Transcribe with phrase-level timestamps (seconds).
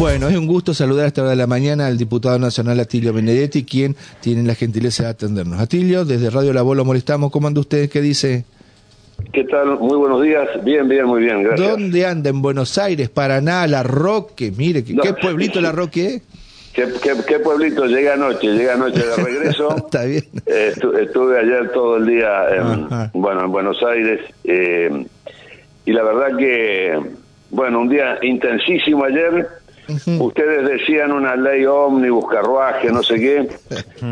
[0.00, 3.12] Bueno, es un gusto saludar a esta hora de la mañana al diputado nacional Atilio
[3.12, 5.60] Benedetti, quien tiene la gentileza de atendernos.
[5.60, 7.30] Atilio, desde Radio La Voz lo molestamos.
[7.30, 7.90] ¿Cómo anda usted?
[7.90, 8.46] ¿Qué dice?
[9.30, 9.78] ¿Qué tal?
[9.78, 10.48] Muy buenos días.
[10.64, 11.68] Bien, bien, muy bien, gracias.
[11.68, 12.30] ¿Dónde anda?
[12.30, 13.10] ¿En Buenos Aires?
[13.10, 13.66] ¿Paraná?
[13.66, 14.50] ¿La Roque?
[14.56, 15.02] Mire, ¿qué, No.
[15.02, 16.22] ¿qué pueblito La Roque es?
[16.72, 17.84] ¿Qué, qué, qué pueblito?
[17.84, 19.76] Llega anoche, llega anoche de regreso.
[19.76, 20.24] Está bien.
[20.46, 23.10] Eh, estu- estuve ayer todo el día en, Ajá.
[23.12, 25.04] bueno, en Buenos Aires eh,
[25.84, 26.98] y la verdad que,
[27.50, 29.46] bueno, un día intensísimo ayer.
[30.20, 33.48] Ustedes decían una ley ómnibus, carruaje, no sé qué.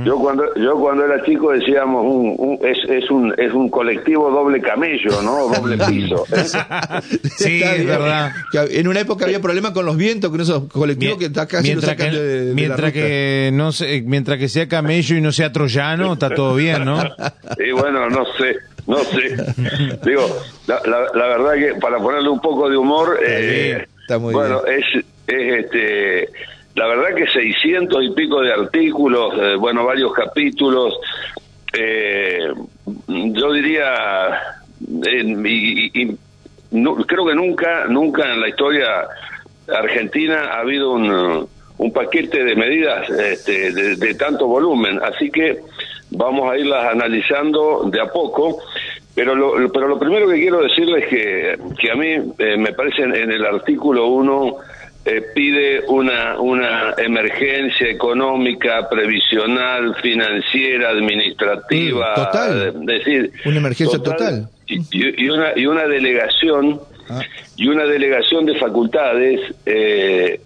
[0.05, 4.31] Yo cuando yo cuando era chico decíamos un, un- es, es un es un colectivo
[4.31, 5.49] doble camello, ¿no?
[5.49, 6.25] Doble piso.
[6.33, 6.45] ¿eh?
[7.37, 8.33] Sí, es verdad.
[8.51, 11.69] Que En una época había problemas con los vientos, con esos colectivos que está casi
[11.69, 15.33] mientras que, de, de la mientras que no se- mientras que sea camello y no
[15.33, 16.99] sea troyano, está todo bien, ¿no?
[17.59, 18.57] Y bueno, no sé,
[18.87, 19.37] no sé.
[20.05, 20.27] Digo,
[20.67, 24.63] la, la- la verdad que para ponerle un poco de humor, eh, está muy bueno,
[24.67, 26.29] es, es este,
[26.75, 30.95] la verdad que 600 y pico de artículos, eh, bueno, varios capítulos,
[31.79, 32.49] eh,
[33.07, 34.41] yo diría,
[35.05, 36.17] y- y-
[37.07, 38.87] creo que nunca, nunca en la historia
[39.69, 41.49] argentina ha habido un,
[41.79, 45.59] un paquete de medidas este, de, tanto volumen, así que
[46.11, 48.59] vamos a irlas analizando de a poco.
[49.15, 52.73] Pero lo, pero lo primero que quiero decirles es que, que a mí eh, me
[52.73, 54.57] parece en, en el artículo 1
[55.05, 62.13] eh, pide una, una emergencia económica, previsional, financiera, administrativa.
[62.13, 62.63] Mm, total.
[62.63, 64.49] eh, decir, Una emergencia total.
[64.67, 67.23] Y, y- y una, y una delegación Ah.
[67.57, 70.39] y una delegación de facultades eh,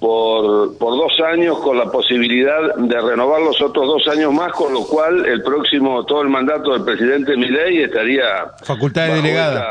[0.00, 4.72] por, por dos años con la posibilidad de renovar los otros dos años más, con
[4.72, 8.24] lo cual el próximo, todo el mandato del presidente Milei estaría...
[8.64, 9.64] Facultades delegadas.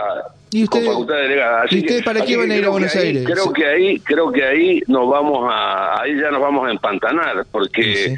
[0.59, 1.65] ¿Y usted- con facultades delegadas.
[1.65, 3.23] Así ¿y usted que- para qué van a ir a Buenos ahí- Aires?
[3.25, 3.49] Creo Sí.
[3.55, 7.83] que ahí, creo que ahí nos vamos a, ahí ya nos vamos a empantanar, porque
[7.83, 8.15] Sí,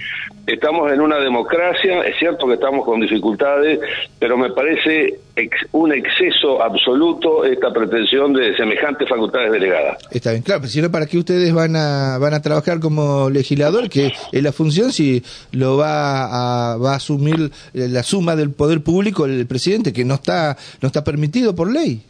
[0.48, 3.80] estamos en una democracia, es cierto que estamos con dificultades,
[4.20, 9.98] pero me parece ex- un exceso absoluto esta pretensión de semejantes facultades delegadas.
[10.12, 13.30] Está bien, claro, pero si no, ¿para qué ustedes van a, van a trabajar como
[13.30, 13.90] legislador?
[13.90, 18.82] Que es la función si lo va a, va a asumir la suma del poder
[18.82, 22.02] público el presidente, que no está, no está permitido por ley.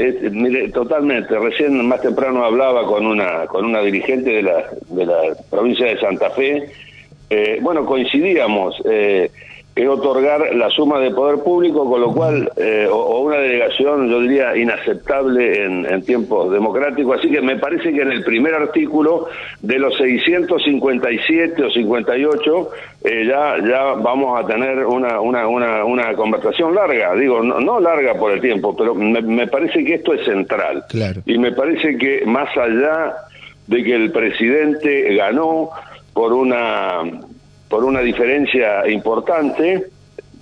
[0.00, 1.36] Eh, mire, totalmente.
[1.36, 5.20] Recién más temprano hablaba con una con una dirigente de la de la
[5.50, 6.70] provincia de Santa Fe.
[7.28, 8.80] Eh, bueno, coincidíamos.
[8.84, 9.28] Eh,
[9.82, 14.08] es otorgar la suma de poder público, con lo cual, eh, o, o una delegación,
[14.08, 17.18] yo diría, inaceptable en, en tiempos democráticos.
[17.18, 19.28] Así que me parece que en el primer artículo
[19.60, 22.70] de los 657 o 58
[23.04, 27.14] eh, ya ya vamos a tener una, una, una, una conversación larga.
[27.14, 30.84] Digo, no, no larga por el tiempo, pero me, me parece que esto es central.
[30.88, 31.22] Claro.
[31.26, 33.14] Y me parece que más allá
[33.66, 35.70] de que el presidente ganó
[36.12, 37.02] por una
[37.68, 39.84] por una diferencia importante,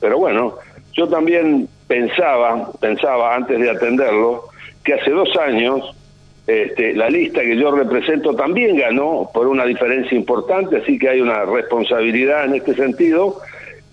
[0.00, 0.54] pero bueno,
[0.92, 4.44] yo también pensaba, pensaba antes de atenderlo,
[4.84, 5.94] que hace dos años
[6.46, 11.20] este, la lista que yo represento también ganó por una diferencia importante, así que hay
[11.20, 13.40] una responsabilidad en este sentido.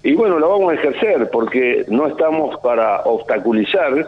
[0.03, 4.05] Y bueno, la vamos a ejercer porque no estamos para obstaculizar,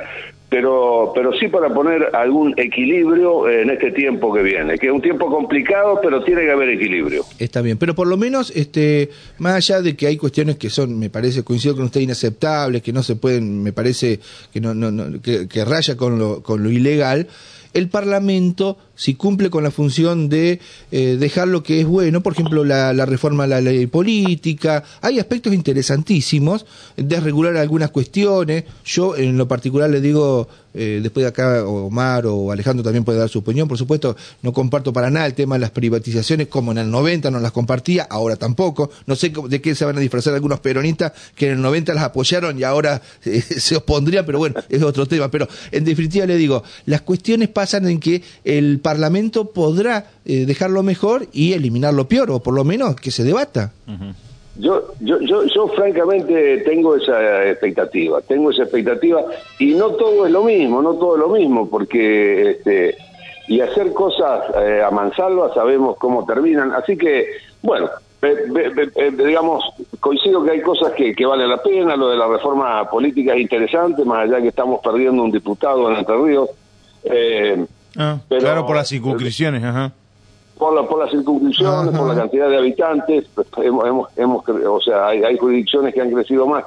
[0.56, 5.02] pero, pero sí para poner algún equilibrio en este tiempo que viene, que es un
[5.02, 7.26] tiempo complicado, pero tiene que haber equilibrio.
[7.38, 10.98] Está bien, pero por lo menos, este, más allá de que hay cuestiones que son,
[10.98, 14.22] me parece, coincido con usted, inaceptables, que no se pueden, me parece,
[14.54, 17.28] que no, no, no- que, que raya con lo, con lo ilegal,
[17.74, 20.60] el Parlamento, si cumple con la función de
[20.92, 25.20] eh, dejar lo que es bueno, por ejemplo, la, reforma a la ley política, hay
[25.20, 28.64] aspectos interesantísimos, desregular algunas cuestiones.
[28.86, 33.20] Yo, en lo particular, le digo, eh, después de acá, Omar o Alejandro también puede
[33.20, 36.72] dar su opinión, por supuesto, no comparto para nada el tema de las privatizaciones, como
[36.72, 38.90] en el 90 no las compartía, ahora tampoco.
[39.06, 42.04] No sé de qué se van a disfrazar algunos peronistas que en el 90 las
[42.04, 45.30] apoyaron y ahora eh, se opondrían, pero bueno, es otro tema.
[45.30, 50.84] Pero en definitiva le digo, las cuestiones pasan en que el Parlamento podrá eh, dejarlo
[50.84, 53.74] mejor y eliminar lo peor, o por lo menos que se debata.
[54.60, 59.26] Yo, yo, yo, yo francamente tengo esa expectativa, tengo esa expectativa
[59.58, 62.96] y no todo es lo mismo, no todo es lo mismo, porque este,
[63.48, 67.26] y hacer cosas eh, a mansalva sabemos cómo terminan, así que
[67.64, 67.90] bueno,
[68.22, 69.64] eh, eh, digamos,
[70.00, 73.42] coincido que hay cosas que, que valen la pena, lo de la reforma política es
[73.42, 76.50] interesante, más allá que estamos perdiendo un diputado en Entre Ríos.
[77.04, 77.66] Eh,
[77.98, 79.92] Ah, Pero- claro, por las circunscripciones, ajá.
[80.58, 81.98] por la por las circunscripciones, Ajá.
[81.98, 86.12] por la cantidad de habitantes, pues, hemos, hemos, o sea, hay, hay jurisdicciones que han
[86.12, 86.64] crecido más.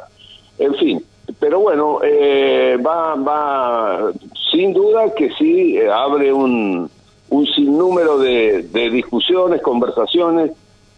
[0.58, 1.02] En fin,
[1.38, 4.10] pero bueno, eh, va va
[4.50, 6.90] sin duda que sí eh, abre un
[7.30, 10.52] un sinnúmero de, de discusiones, conversaciones,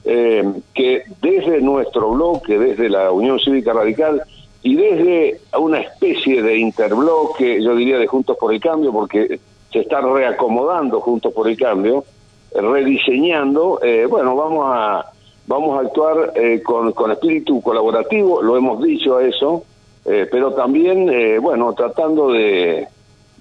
[0.05, 4.23] eh, que desde nuestro bloque, desde la Unión Cívica Radical
[4.62, 9.41] y desde una especie de interbloque, yo diría de Juntos por el Cambio, porque
[9.72, 12.05] se está reacomodando Juntos por el Cambio,
[12.52, 15.06] rediseñando, eh, bueno, vamos a
[15.46, 19.64] vamos a actuar eh, con, con espíritu colaborativo, lo hemos dicho a eso,
[20.05, 21.11] eh, pero también,
[21.43, 22.87] bueno, tratando de,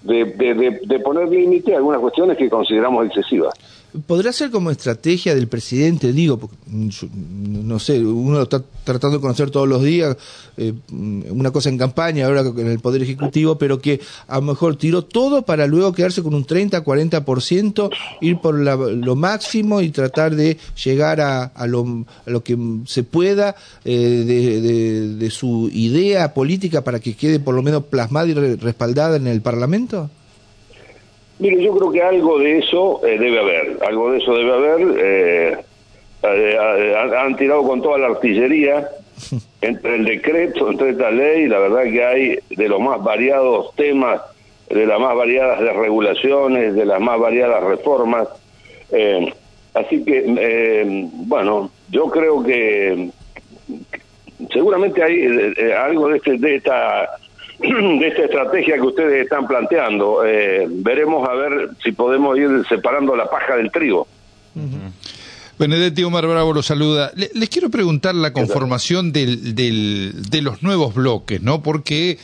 [0.02, 3.54] de, de, de poner límite a algunas cuestiones que consideramos excesivas.
[4.06, 6.14] ¿Podrá ser como estrategia del presidente?
[6.14, 10.16] Digo, no sé, uno está tratando de conocer todos los días,
[10.58, 14.76] eh, una cosa en campaña, ahora en el Poder Ejecutivo, pero que a lo mejor
[14.76, 17.90] tiró todo para luego quedarse con un 30, 40%,
[18.22, 23.56] ir por lo máximo y tratar de llegar a, lo, a lo, que se pueda
[23.86, 28.34] eh, de, de, de su idea política para que quede por lo menos plasmada y
[28.34, 30.12] respaldada en el Parlamento?
[31.40, 34.98] Mire, yo creo que algo de eso eh, debe haber, algo de eso debe haber.
[35.00, 35.58] Eh,
[36.22, 38.90] eh, han tirado con toda la artillería
[39.62, 44.22] entre el decreto, entre esta ley, la verdad que hay de los más variados temas,
[44.70, 48.28] de las más variadas regulaciones, de las más variadas reformas.
[49.74, 53.12] así que, bueno, yo creo que
[54.52, 55.26] seguramente hay
[55.72, 57.10] algo de, este, de esta
[57.60, 60.26] de esta estrategia que ustedes están planteando.
[60.26, 64.08] Eh, veremos a ver si podemos ir separando la paja del trigo.
[65.58, 67.12] Benedetti Omar Bravo lo saluda.
[67.16, 71.62] les quiero preguntar la conformación del, del, de los nuevos bloques, ¿no?
[71.62, 72.18] Porque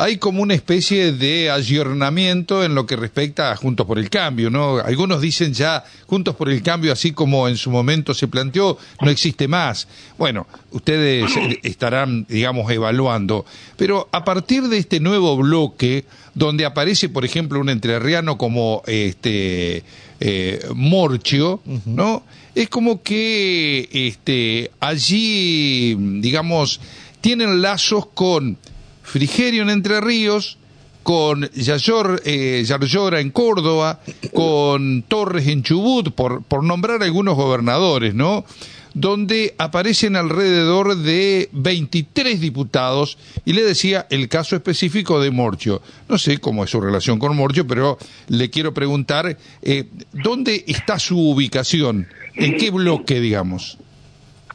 [0.00, 4.48] hay como una especie de ayornamiento en lo que respecta a Juntos por el Cambio,
[4.48, 4.78] ¿no?
[4.78, 9.10] Algunos dicen ya Juntos por el Cambio, así como en su momento se planteó, no
[9.10, 9.88] existe más.
[10.16, 11.28] Bueno, ustedes
[11.64, 13.44] estarán, digamos, evaluando.
[13.76, 19.82] Pero a partir de este nuevo bloque, donde aparece, por ejemplo, un entrerriano como este
[20.20, 22.22] eh, Morchio, ¿no?
[22.54, 26.80] Es como que este allí, digamos,
[27.20, 28.58] tienen lazos con
[29.08, 30.58] Frigerio en Entre Ríos,
[31.02, 34.00] con Yayor, eh, en Córdoba,
[34.34, 38.44] con Torres en Chubut, por, por nombrar algunos gobernadores, ¿no?
[38.92, 45.80] donde aparecen alrededor de 23 diputados y le decía el caso específico de Morchio.
[46.08, 47.96] No sé cómo es su relación con Morchio, pero
[48.28, 52.08] le quiero preguntar, eh, ¿dónde está su ubicación?
[52.34, 53.78] ¿En qué bloque, digamos?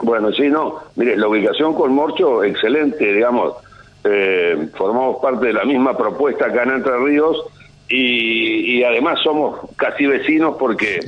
[0.02, 3.54] Bueno, sí, no, mire, la ubicación con Morchio, excelente, digamos,
[4.04, 7.38] eh, formamos parte de la misma propuesta acá en Entre Ríos
[7.90, 11.00] y, y además somos casi vecinos porque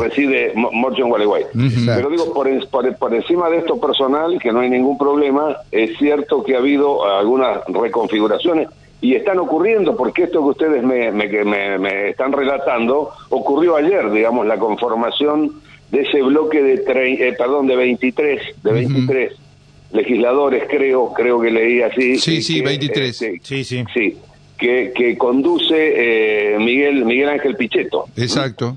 [0.00, 1.44] reside Morcho en Gualeguay.
[1.86, 5.96] Pero digo, por, por, por, encima de esto personal, que no hay ningún problema, es
[5.98, 8.68] cierto que ha habido algunas reconfiguraciones
[9.00, 14.10] y están ocurriendo, porque esto que ustedes me, me, me, me están relatando ocurrió ayer,
[14.10, 15.52] digamos, la conformación
[15.90, 19.47] de ese bloque de, eh, perdón, de 23, de 23
[19.92, 22.18] legisladores, creo, creo que leí así.
[22.18, 23.08] Sí, sí, 23.
[23.08, 23.84] Este, sí, sí.
[23.94, 24.16] Sí,
[24.58, 28.06] que, que conduce eh, Miguel, Miguel Ángel Pichetto.
[28.16, 28.76] Exacto.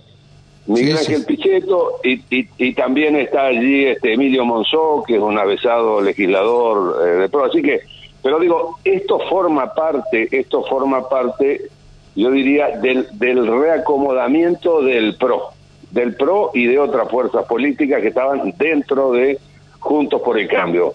[0.67, 6.01] Miguel Ángel Pichetto y, y, también está allí este Emilio Monzó, que es un avesado
[6.01, 7.45] legislador eh, de pro.
[7.45, 7.81] Así que,
[8.21, 11.69] pero digo, esto forma parte, esto forma parte,
[12.15, 15.49] yo diría, del, del reacomodamiento del PRO,
[15.89, 19.39] del PRO y de otras fuerzas políticas que estaban dentro de
[19.79, 20.93] Juntos por el Cambio.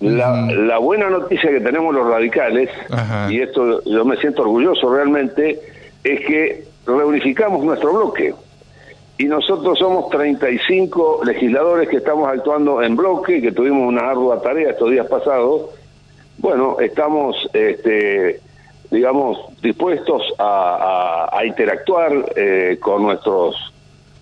[0.00, 2.70] La, buena noticia que tenemos los radicales,
[3.28, 5.60] y esto yo me siento orgulloso realmente,
[6.02, 8.34] es que reunificamos nuestro bloque.
[9.18, 14.70] Y nosotros somos 35 legisladores que estamos actuando en bloque, que tuvimos una ardua tarea
[14.70, 15.66] estos días pasados.
[16.38, 18.40] Bueno, estamos, este,
[18.90, 23.74] digamos, dispuestos a, interactuar eh, con nuestros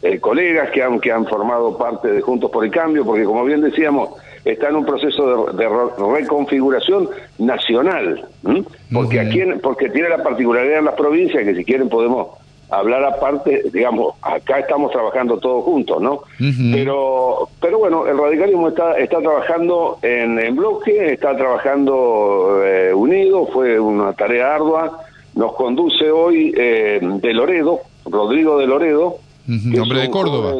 [0.02, 3.44] eh, colegas que han, que han formado parte de Juntos por el Cambio, porque como
[3.44, 4.10] bien decíamos,
[4.52, 5.68] está en un proceso de,
[6.18, 8.26] reconfiguración nacional,
[8.92, 12.28] porque aquí porque tiene la particularidad en las provincias que si quieren podemos
[12.70, 16.22] hablar aparte, digamos, acá estamos trabajando todos juntos, ¿no?
[16.72, 23.46] Pero pero bueno, el radicalismo está está trabajando en, en bloque, está trabajando eh, unido,
[23.46, 25.00] fue una tarea ardua,
[25.34, 29.18] nos conduce hoy eh, de Loredo, Rodrigo de Loredo,
[29.80, 30.54] hombre de Córdoba.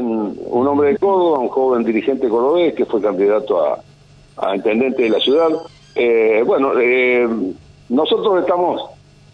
[0.46, 3.80] Un hombre de Córdoba, un joven dirigente cordobés que fue candidato a,
[4.36, 5.48] a intendente de la ciudad.
[5.94, 7.28] Eh, bueno, eh,
[7.88, 8.82] nosotros estamos,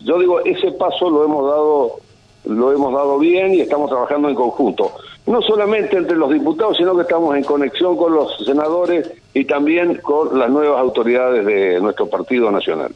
[0.00, 2.04] yo digo, ese paso lo hemos dado
[2.46, 4.92] lo hemos dado bien y estamos trabajando en conjunto.
[5.26, 9.96] No solamente entre los diputados, sino que estamos en conexión con los senadores y también
[10.02, 12.94] con las nuevas autoridades de nuestro partido nacional.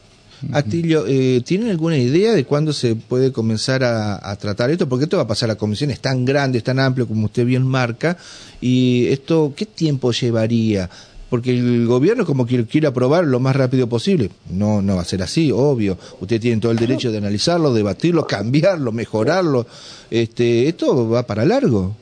[0.53, 4.87] Atilio, eh, ¿tienen alguna idea de cuándo se puede comenzar a, tratar esto?
[4.87, 7.25] Porque esto va a pasar a la comisión, es tan grande, es tan amplio como
[7.25, 8.17] usted bien marca,
[8.61, 10.89] y esto, ¿qué tiempo llevaría?
[11.29, 14.31] Porque el gobierno como que quiere aprobar lo más rápido posible.
[14.49, 15.95] No, no va a ser así, obvio.
[16.19, 19.67] Usted tiene todo el derecho de analizarlo, debatirlo, cambiarlo, mejorarlo.
[20.09, 21.95] Este, esto va para largo.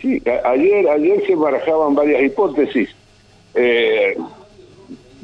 [0.00, 2.88] Sí, ayer, ayer se barajaban varias hipótesis.
[3.54, 4.16] Eh,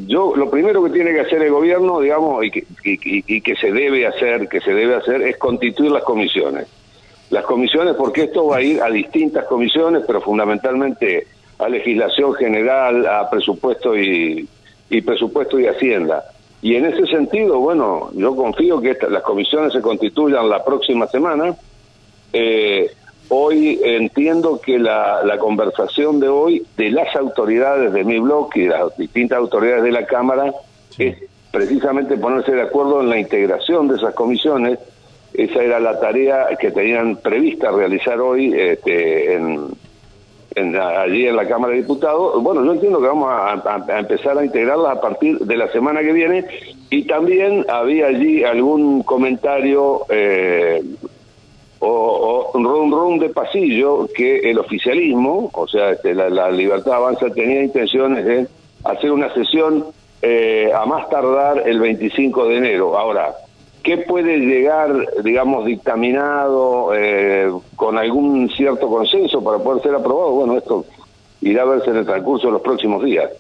[0.07, 3.57] yo lo primero que tiene que hacer el gobierno, digamos, y que, y- y- que
[3.57, 6.67] se debe hacer, que se debe hacer, es constituir las comisiones.
[7.31, 11.27] Las comisiones, porque esto va a ir a distintas comisiones, pero fundamentalmente
[11.59, 14.49] a legislación general, a presupuesto y,
[14.89, 16.25] y presupuesto y hacienda.
[16.63, 21.07] Y en ese sentido, bueno, yo confío que esta- las comisiones se constituyan la próxima
[21.09, 21.55] semana.
[22.33, 22.91] Eh,
[23.31, 28.63] hoy entiendo que la, la conversación de hoy de las autoridades de mi bloque y
[28.65, 30.53] de las distintas autoridades de la Cámara
[30.99, 31.17] es
[31.51, 34.79] precisamente ponerse de acuerdo en la integración de esas comisiones.
[35.35, 39.67] Esa era la tarea que tenían prevista realizar hoy este, en,
[40.55, 42.43] en allí en la Cámara de Diputados.
[42.43, 45.69] Bueno, yo entiendo que vamos a, a- a empezar a integrarlas a partir de la
[45.71, 46.45] semana que viene
[46.91, 50.83] y también había allí algún comentario eh,
[51.81, 57.31] o, o rum de pasillo que el oficialismo, o sea, este, la, la Libertad Avanza
[57.31, 58.47] tenía intenciones de
[58.85, 59.87] hacer una sesión
[60.23, 62.99] eh, a más tardar el 25 de enero.
[62.99, 63.35] Ahora,
[63.83, 64.93] ¿qué puede llegar,
[65.23, 70.33] digamos, dictaminado eh, con algún cierto consenso para poder ser aprobado?
[70.33, 70.85] Bueno, esto
[71.41, 73.31] irá a verse en el transcurso de los próximos días.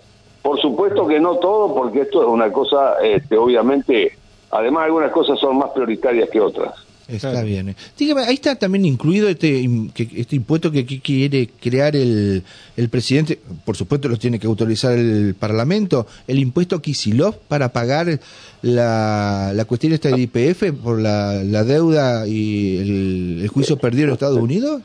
[0.42, 4.12] Por supuesto que no todo, porque esto es una cosa, este, obviamente,
[4.52, 6.87] además algunas cosas son más prioritarias que otras.
[7.08, 7.46] Está Claro.
[7.46, 7.74] bien.
[7.98, 9.66] Dígame, ahí está también incluido este,
[10.14, 12.42] este impuesto que aquí quiere crear el,
[12.76, 18.20] el presidente, por supuesto lo tiene que autorizar el Parlamento, el impuesto Kisilov para pagar
[18.60, 24.08] la, la cuestión esta de IPF por la, la deuda y el, el juicio perdido
[24.08, 24.82] en Estados Unidos.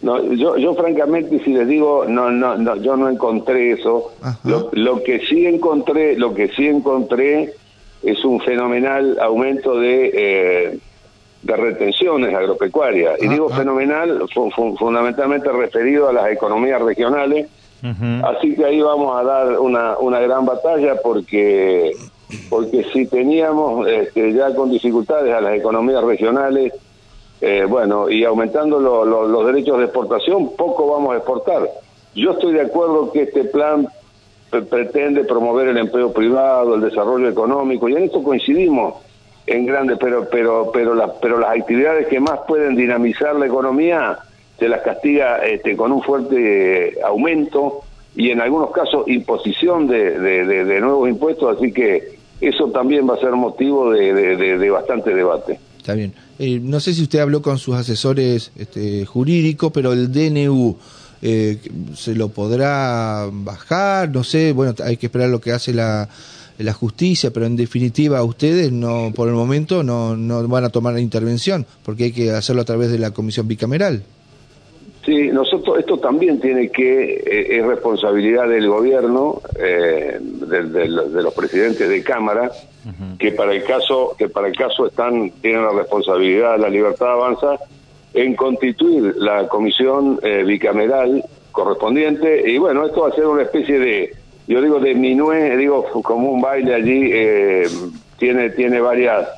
[0.00, 4.12] No, yo, yo francamente, si les digo, no, no, no, yo no encontré eso.
[4.44, 7.52] Lo, lo que sí encontré, lo que sí encontré
[8.04, 10.78] es un fenomenal aumento de, eh,
[11.42, 13.20] de retenciones agropecuarias.
[13.22, 13.56] Y Ah, digo ah.
[13.56, 17.48] fenomenal fu- fu- fundamentalmente referido a las economías regionales.
[18.24, 21.92] Así que ahí vamos a dar una, una gran batalla porque
[22.50, 26.72] porque si teníamos este, ya con dificultades a las economías regionales,
[27.40, 31.68] eh, bueno, y aumentando lo- lo- los derechos de exportación, poco vamos a exportar.
[32.14, 33.86] Yo estoy de acuerdo que este plan
[34.50, 38.94] pre- pretende promover el empleo privado, el desarrollo económico, y en esto coincidimos
[39.48, 44.18] en grande, pero pero pero las pero las actividades que más pueden dinamizar la economía
[44.58, 47.80] se las castiga este, con un fuerte aumento
[48.16, 53.18] y en algunos casos imposición de, de- nuevos impuestos, así que eso también va a
[53.18, 55.58] ser motivo de bastante debate.
[55.78, 56.12] Está bien.
[56.38, 60.76] Eh, no sé si usted habló con sus asesores este, jurídicos, pero el DNU
[61.22, 61.58] eh,
[61.94, 66.08] se lo podrá bajar, no sé, bueno, hay que esperar lo que hace la,
[66.58, 70.94] la justicia, pero en definitiva ustedes no, por el momento no, no van a tomar
[70.94, 74.02] la intervención, porque hay que hacerlo a través de la comisión bicameral.
[75.06, 80.88] Sí, nosotros esto también tiene que eh, es responsabilidad del gobierno, eh, del- de,
[81.22, 82.50] los presidentes de cámara,
[83.18, 87.58] que para el caso que para el caso están tienen la responsabilidad la Libertad Avanza
[88.14, 91.22] en constituir la comisión eh, bicameral
[91.52, 94.12] correspondiente y bueno esto va a ser una especie de
[94.48, 97.68] yo digo de minué digo como un baile allí eh,
[98.18, 99.28] tiene tiene varias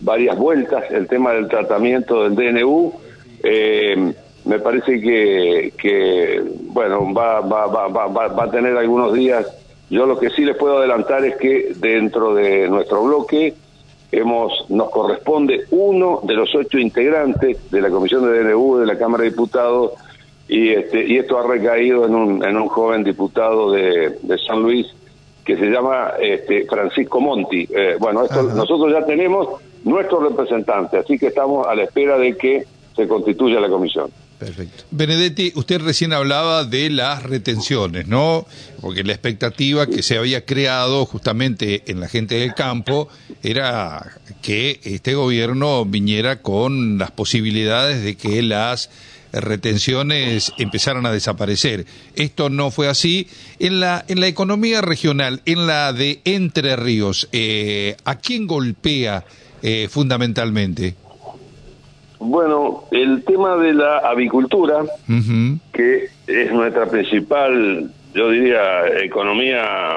[0.00, 2.92] varias vueltas el tema del tratamiento del DNU
[3.44, 4.12] eh,
[4.46, 9.46] me parece que, que bueno va, va, va, va, va- va a tener algunos días.
[9.88, 13.54] Yo lo que sí les puedo adelantar es que dentro de nuestro bloque
[14.12, 18.98] hemos nos corresponde uno de los ocho integrantes de la comisión de DNU de la
[18.98, 19.92] Cámara de Diputados
[20.48, 24.62] y este y esto ha recaído en un en un joven diputado de, de San
[24.62, 24.86] Luis
[25.44, 28.54] que se llama este Francisco Monti Eh, bueno esto Ajá.
[28.54, 29.48] nosotros ya tenemos
[29.84, 34.84] nuestro representante así que estamos a la espera de que se constituya la comisión Perfecto.
[34.90, 38.44] Benedetti, usted recién hablaba de las retenciones, ¿no?
[38.80, 43.08] Porque la expectativa que se había creado justamente en la gente del campo
[43.44, 44.04] era
[44.42, 48.90] que este gobierno viniera con las posibilidades de que las
[49.40, 51.86] retenciones empezaran a desaparecer.
[52.14, 53.28] Esto no fue así.
[53.58, 59.24] En la, en la economía regional, en la de Entre Ríos, eh, ¿a quién golpea
[59.62, 60.94] eh, fundamentalmente?
[62.26, 64.84] bueno el tema de la avicultura
[65.72, 69.96] que es nuestra principal, yo diría, economía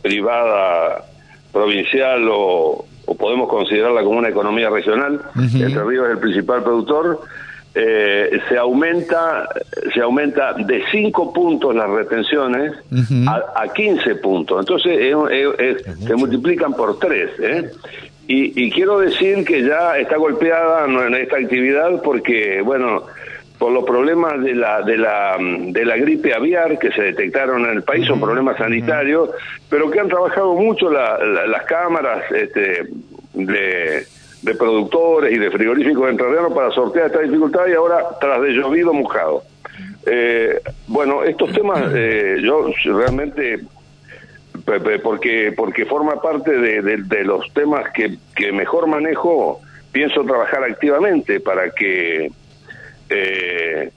[0.00, 1.04] privada
[1.52, 7.20] provincial o, o podemos considerarla como una economía regional, Entre Ríos es el principal productor,
[7.74, 9.48] eh, se aumenta
[9.94, 12.72] se aumenta de 5 puntos las retenciones
[13.28, 14.60] a, a, 15 puntos.
[14.60, 14.98] Entonces
[16.06, 17.30] se multiplican por 3.
[17.40, 17.70] ¿eh?
[18.26, 23.04] Y, y, quiero decir que ya está golpeada en esta actividad porque, bueno,
[23.60, 27.72] por los problemas de la, de la, de la gripe aviar que se detectaron en
[27.72, 29.30] el país, son problemas sanitarios,
[29.68, 32.88] pero que han trabajado mucho las cámaras este,
[33.34, 34.06] de
[34.42, 38.92] de productores y de frigoríficos entrerrianos para sortear esta dificultad y ahora tras de llovido
[38.92, 39.42] mojado.
[40.06, 43.60] Eh, bueno, estos temas eh, yo realmente
[45.02, 49.60] porque porque forma parte de, los temas que, que, mejor manejo,
[49.92, 52.30] pienso trabajar activamente para que
[53.08, 53.90] eh,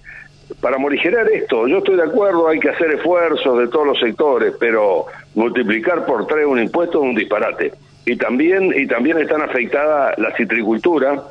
[0.60, 1.68] para morigerar esto.
[1.68, 6.28] Yo estoy de acuerdo, hay que hacer esfuerzos de todos los sectores, pero multiplicar por
[6.28, 7.72] tres un impuesto es un disparate
[8.06, 11.24] y también y también están afectadas la citricultura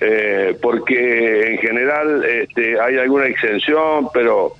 [0.00, 4.52] eh, porque en general este, hay alguna exención pero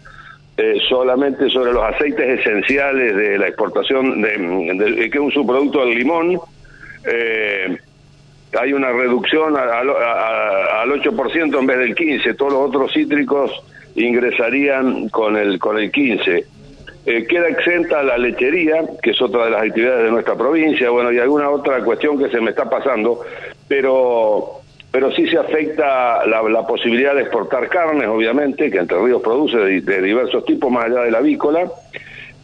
[0.57, 5.97] eh, solamente sobre los aceites esenciales de la exportación de, que es un subproducto del
[5.97, 6.41] limón
[7.07, 7.79] eh,
[8.61, 13.53] hay una reducción al 8% en vez del 15 todos los otros cítricos
[13.95, 16.58] ingresarían con el con el 15
[17.09, 21.11] eh, queda exenta la lechería, que es otra de las actividades de nuestra provincia, bueno,
[21.11, 23.21] y alguna otra cuestión que se me está pasando,
[23.67, 24.61] pero
[24.91, 30.03] pero sí se afecta la, posibilidad de exportar carnes, obviamente, que Entre Ríos produce de,
[30.03, 31.71] diversos tipos, más allá de la avícola,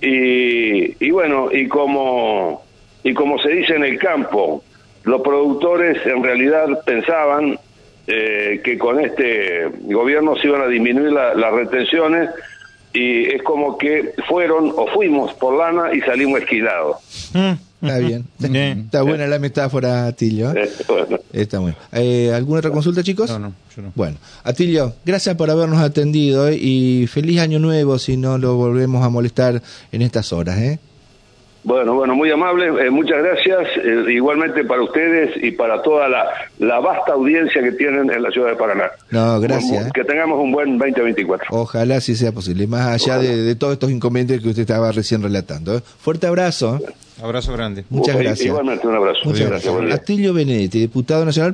[0.00, 2.62] y, y bueno, y como,
[3.02, 4.62] y como se dice en el campo,
[5.04, 7.58] los productores en realidad pensaban
[8.06, 12.30] eh, que con este gobierno se iban a disminuir las retenciones,
[12.94, 16.96] y es como que fueron o fuimos por lana y salimos esquilados.
[17.34, 17.52] Mm.
[17.82, 18.24] Está bien.
[18.84, 20.52] Está buena la metáfora, Atilio.
[20.52, 20.70] ¿eh?
[21.32, 21.76] Está bueno.
[21.92, 23.28] Eh, ¿Alguna otra consulta, chicos?
[23.28, 23.92] No, no, yo no.
[23.94, 26.56] Bueno, Atilio, gracias por habernos atendido ¿eh?
[26.56, 29.60] y feliz año nuevo si no lo volvemos a molestar
[29.92, 30.58] en estas horas.
[30.58, 30.78] ¿eh?
[31.64, 36.26] Bueno, bueno, muy amable, eh, muchas gracias, eh, igualmente para ustedes y para toda la,
[36.58, 38.90] la, vasta audiencia que tienen en la ciudad de Paraná.
[39.10, 39.90] No, gracias.
[39.92, 41.46] que tengamos un buen 2024.
[41.50, 45.78] Ojalá sí sea posible, más allá de, todos estos inconvenientes que usted estaba recién relatando.
[45.78, 45.80] ¿eh?
[45.98, 46.80] Fuerte abrazo.
[47.22, 47.84] Abrazo grande.
[47.90, 48.46] Muchas gracias.
[48.46, 49.20] Igualmente, un abrazo.
[49.24, 49.74] Muchas gracias.
[49.92, 51.52] Astilio Benedetti, diputado nacional.